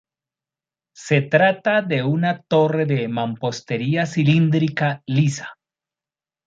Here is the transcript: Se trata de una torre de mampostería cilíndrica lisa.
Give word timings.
Se 1.01 1.19
trata 1.35 1.83
de 1.83 2.01
una 2.01 2.39
torre 2.41 2.87
de 2.87 3.07
mampostería 3.07 4.07
cilíndrica 4.07 5.03
lisa. 5.05 5.59